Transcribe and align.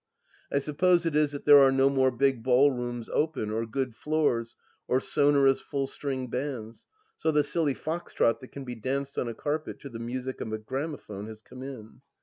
I 0.51 0.57
suppose 0.57 1.05
it 1.05 1.15
is 1.15 1.31
that 1.31 1.45
there 1.45 1.59
are 1.59 1.71
no 1.71 1.87
more 1.87 2.09
big 2.09 2.41
ballrooms 2.41 3.07
open, 3.09 3.51
or 3.51 3.67
good 3.67 3.95
floors, 3.95 4.55
or 4.87 4.99
sonorous 4.99 5.61
full 5.61 5.85
stringed 5.85 6.31
bands, 6.31 6.87
so 7.17 7.31
the 7.31 7.43
silly 7.43 7.75
Fox 7.75 8.11
trot 8.15 8.39
that 8.39 8.51
can 8.51 8.63
be 8.65 8.73
danced 8.73 9.19
on 9.19 9.27
a 9.27 9.35
carpet 9.35 9.79
to 9.81 9.89
the 9.89 9.99
music 9.99 10.41
of 10.41 10.51
a 10.53 10.57
gramophone 10.57 11.27
has 11.27 11.43
come 11.43 11.61
in. 11.61 12.01